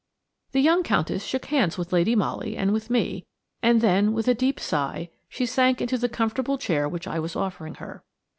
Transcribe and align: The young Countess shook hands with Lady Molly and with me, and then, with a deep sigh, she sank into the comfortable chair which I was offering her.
The 0.53 0.61
young 0.61 0.81
Countess 0.81 1.23
shook 1.23 1.45
hands 1.45 1.77
with 1.77 1.93
Lady 1.93 2.15
Molly 2.15 2.57
and 2.57 2.73
with 2.73 2.89
me, 2.89 3.23
and 3.61 3.81
then, 3.81 4.13
with 4.13 4.27
a 4.27 4.33
deep 4.33 4.59
sigh, 4.59 5.11
she 5.29 5.45
sank 5.45 5.79
into 5.79 5.95
the 5.99 6.09
comfortable 6.09 6.57
chair 6.57 6.89
which 6.89 7.05
I 7.05 7.19
was 7.19 7.35
offering 7.35 7.75
her. 7.75 8.03